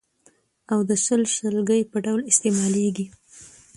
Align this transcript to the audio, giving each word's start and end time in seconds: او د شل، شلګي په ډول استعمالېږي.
او 0.71 0.79
د 0.89 0.91
شل، 1.03 1.21
شلګي 1.35 1.81
په 1.91 1.97
ډول 2.05 2.21
استعمالېږي. 2.31 3.05